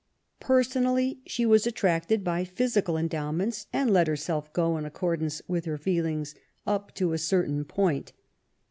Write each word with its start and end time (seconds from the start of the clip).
Personally, 0.39 1.19
she 1.27 1.45
was 1.45 1.67
attracted 1.67 2.23
by 2.23 2.43
physical 2.43 2.97
endow 2.97 3.31
ments, 3.31 3.67
and 3.71 3.93
let 3.93 4.07
herself 4.07 4.51
go 4.51 4.75
in 4.79 4.83
accordance 4.83 5.43
with 5.47 5.65
her 5.65 5.77
feelings 5.77 6.33
up 6.65 6.91
to 6.95 7.13
a 7.13 7.19
certain 7.19 7.63
point. 7.63 8.11